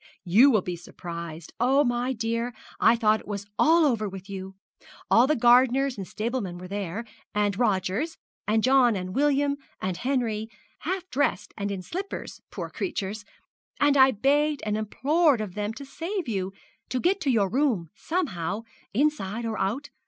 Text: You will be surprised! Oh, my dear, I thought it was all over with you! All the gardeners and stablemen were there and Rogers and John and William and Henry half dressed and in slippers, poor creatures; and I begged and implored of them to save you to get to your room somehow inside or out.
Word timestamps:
You 0.25 0.49
will 0.49 0.63
be 0.63 0.75
surprised! 0.75 1.53
Oh, 1.59 1.83
my 1.83 2.11
dear, 2.11 2.55
I 2.79 2.95
thought 2.95 3.19
it 3.19 3.27
was 3.27 3.45
all 3.59 3.85
over 3.85 4.09
with 4.09 4.31
you! 4.31 4.55
All 5.11 5.27
the 5.27 5.35
gardeners 5.35 5.95
and 5.95 6.07
stablemen 6.07 6.57
were 6.57 6.67
there 6.67 7.05
and 7.35 7.59
Rogers 7.59 8.17
and 8.47 8.63
John 8.63 8.95
and 8.95 9.13
William 9.13 9.57
and 9.79 9.97
Henry 9.97 10.49
half 10.79 11.07
dressed 11.11 11.53
and 11.55 11.69
in 11.69 11.83
slippers, 11.83 12.41
poor 12.49 12.71
creatures; 12.71 13.25
and 13.79 13.95
I 13.95 14.09
begged 14.09 14.63
and 14.65 14.75
implored 14.75 15.39
of 15.39 15.53
them 15.53 15.71
to 15.75 15.85
save 15.85 16.27
you 16.27 16.51
to 16.89 16.99
get 16.99 17.21
to 17.21 17.29
your 17.29 17.47
room 17.47 17.91
somehow 17.93 18.63
inside 18.95 19.45
or 19.45 19.59
out. 19.59 19.91